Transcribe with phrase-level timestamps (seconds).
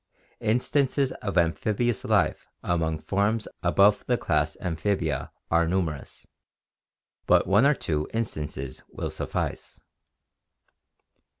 [0.39, 6.25] Instances of amphibious life among forms above the class Amphi bia are numerous,
[7.27, 9.79] but one or two instances will suffice.